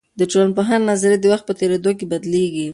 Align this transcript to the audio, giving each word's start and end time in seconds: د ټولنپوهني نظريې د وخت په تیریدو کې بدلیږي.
د 0.19 0.21
ټولنپوهني 0.31 0.85
نظريې 0.91 1.17
د 1.21 1.25
وخت 1.31 1.45
په 1.47 1.53
تیریدو 1.59 1.91
کې 1.97 2.05
بدلیږي. 2.11 2.67